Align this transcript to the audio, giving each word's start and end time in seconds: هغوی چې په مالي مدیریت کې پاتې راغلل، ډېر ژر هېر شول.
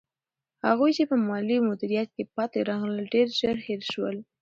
هغوی 0.67 0.91
چې 0.97 1.03
په 1.09 1.15
مالي 1.27 1.57
مدیریت 1.69 2.09
کې 2.15 2.23
پاتې 2.35 2.57
راغلل، 2.69 3.05
ډېر 3.13 3.27
ژر 3.39 3.57
هېر 3.67 3.81
شول. 3.91 4.15